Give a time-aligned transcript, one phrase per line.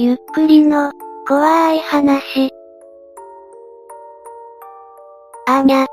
[0.00, 0.92] ゆっくりの、
[1.26, 2.52] 怖い話。
[5.48, 5.86] あーにゃ。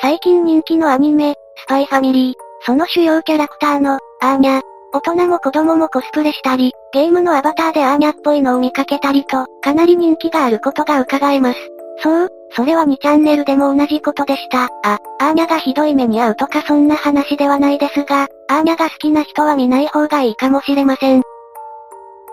[0.00, 4.60] 最近人気のアニメ、スパイファミリー、その主要キャラクターの、アーニャ。
[4.92, 11.58] 大人も子供もコスプレしたり、ゲームのアバターでアーニャっぽいのを見かけたりと、かなり人気があることが伺えます。
[12.04, 14.68] そう、それは2チャンネルでも同じことでした。
[14.84, 21.22] あ、アーニャがひどい目に遭うとかそんな話ではないですが、アーニャが好きな人は見ない方がいいかもしれません。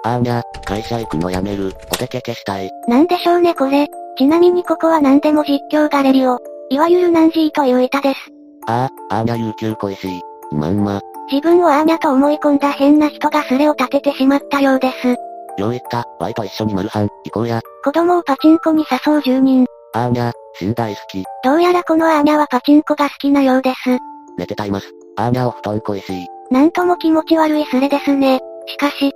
[0.08, 2.72] アーニャ、会社行くのやめる、お手け消したい。
[2.88, 3.88] なんでしょうねこれ。
[4.18, 6.40] ちなみにここは何でも実況ガレリオ。
[6.70, 8.20] いわゆるナンジーという板です。
[8.68, 10.22] ああ、アーニャ有給恋しい。
[10.56, 11.02] まんま。
[11.30, 15.10] 自分をアーニャと思い込んだ変な人がスレを立ててしまったようです。
[15.10, 17.62] よう言った、ワイと一緒にマルハン、行こうや。
[17.84, 19.66] 子供をパチンコに誘う住人。
[19.94, 21.26] アーニャ、死ん大好き。
[21.44, 23.98] どうやらこのアーニャはパチンコが好きなようです。
[24.38, 24.90] 寝てたいます。
[25.18, 26.28] アーニャお布団恋しい。
[26.50, 28.40] なんとも気持ち悪いスレですね。
[28.68, 29.12] しかし、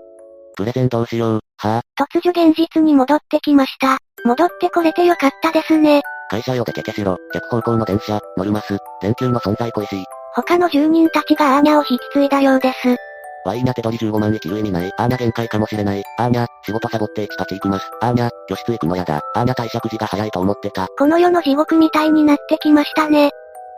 [0.55, 1.81] プレゼンどうしよう、は？
[1.99, 3.97] ぁ、突如現実に戻ってきました。
[4.25, 6.01] 戻ってこれてよかったですね。
[6.29, 10.05] 会社よ出てけしろ、逆方向の電車、乗るます、電球の存在恋しい。
[10.33, 12.95] 他の住人たちがアーニャを引き継いだようです。
[13.43, 14.91] ワイニャ手取り15万生きる意味ない。
[14.97, 16.03] アーニャ限界かもしれない。
[16.17, 17.89] アーニャ、仕事サボってエチパチ行くます。
[18.01, 19.21] アーニャ、居室行くのやだ。
[19.33, 20.87] アーニャ退職時が早いと思ってた。
[20.97, 23.31] この世の地獄みたいになってきましたね。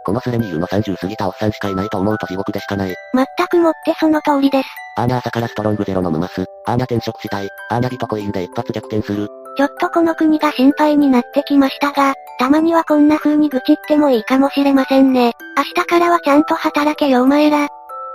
[0.05, 2.95] このスレにいるの30過ぎたおっさんしかいないと思うと地獄でしかない。
[3.13, 4.69] 全くもってその通りです。
[4.95, 6.45] アーニャ朝からストロングゼロ飲むます。
[6.66, 7.49] アーニャ転職したい。
[7.69, 9.27] アーニャビトコインで一発逆転する。
[9.58, 15.33] ちょっとこの国が心配になってきましたが、たまにはこんな風に愚痴ってもいいかもしれませんね。
[15.58, 17.69] 明日からはちゃんと働けよお前ら。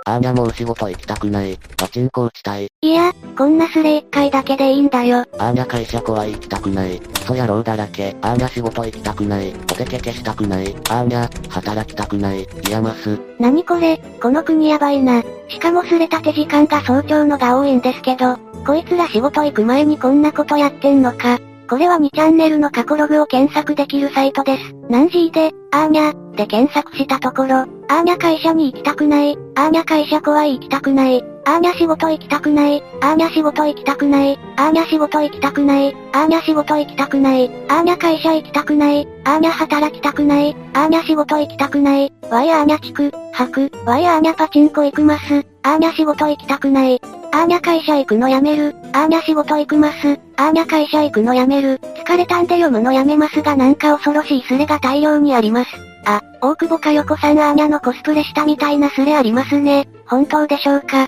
[0.09, 1.55] アーニャもう仕事行きたくない。
[1.77, 2.67] パチンコ打ちたい。
[2.81, 5.19] いや、こんなスレ一回だけでいいんだよ。
[5.37, 6.99] アーニャ会社怖い行きたくない。
[6.99, 8.15] クソ野郎だらけ。
[8.21, 9.53] アーニャ仕事行きたくない。
[9.53, 10.73] お手け消したくない。
[10.89, 12.41] アーニャ、働きたくない。
[12.41, 13.19] いやます。
[13.39, 15.21] なにこれ、この国やばいな。
[15.47, 21.39] しかもスレ立て時間が早朝のが多いんですけど、こいつら仕事行く前にこんなことやってんのか。
[21.69, 24.73] これは2チャンネルの過去ログを検索できるサイトです。
[24.89, 47.01] なんJで、アーニャ、で検索したところ、アーニャ会社に行きたくない、アーニャ会社怖い行きたくない、アーニャ仕事行きたくない、アーニャ仕事行きたくない、アーニャ仕事行きたくない、アーニャ仕事行きたくない、アーニャ会社行きたくない、アーニャ働きたくない、アーニャ仕事行きたくない、ワイアーニャ遅刻、吐く、ワイアーニャパチンコ行くます、アーニャ仕事行きたくない、
[47.31, 48.75] アーニャ会社行くのやめる。
[48.93, 50.19] アーニャ仕事行くます。
[50.37, 51.79] アーニャ会社行くのやめる。
[52.05, 55.88] 疲れたんで読むのやめますがなんか恐ろしいスレが大量にあります。
[56.09, 59.87] あ、大久保佳代子さんアーニャのコスプレしたみたいなスレありますね。
[60.07, 61.07] 本当でしょうか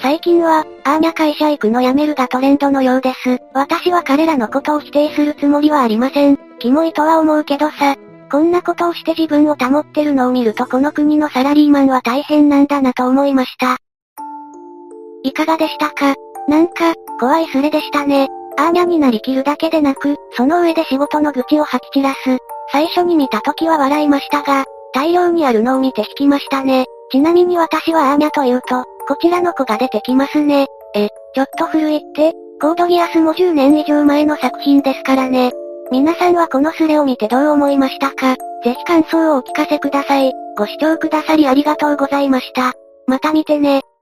[0.00, 3.40] 最近は、アーニャ会社行くのやめるがトレンドのようです。
[3.54, 6.38] 私は彼らのことを否定するつもりはありません。
[6.58, 7.96] キモいとは思うけどさ。
[8.30, 13.76] こんなことをして自分を保ってるのを見るとこの国のサラリーマンは大変なんだなと思いました。
[15.22, 16.14] いかがでしたか
[16.48, 18.28] なんか、怖いスレでしたね。
[18.58, 22.38] アーニャになりきるだけでなく、その上で仕事の愚痴を吐き散らす。
[22.72, 26.86] 最初に見た時は笑いましたが、大量にあるのを見て引きましたね。
[27.10, 30.66] ちなみに私はアーニャというと、こちらの子が出てきますね。
[30.94, 35.52] え、ちょっと古いって、コードギアスも10年以上前の作品ですからね。
[35.90, 38.36] 皆さんはこのスレを見てどう思いましたか？
[38.64, 40.32] ぜひ感想をお聞かせください。
[40.56, 42.72] ご視聴くださりありがとうございました。
[43.06, 43.82] また見てね。